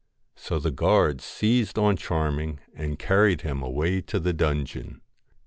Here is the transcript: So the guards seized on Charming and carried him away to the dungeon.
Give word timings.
So 0.35 0.57
the 0.57 0.71
guards 0.71 1.23
seized 1.23 1.77
on 1.77 1.95
Charming 1.95 2.59
and 2.73 2.97
carried 2.97 3.41
him 3.41 3.61
away 3.61 4.01
to 4.01 4.19
the 4.19 4.33
dungeon. 4.33 5.01